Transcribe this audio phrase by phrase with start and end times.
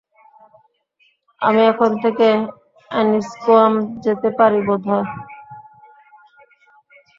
[1.41, 2.27] আমি এখান থেকে
[2.91, 3.73] এনিস্কোয়াম
[4.03, 5.07] যেতে পারি বোধ হয়।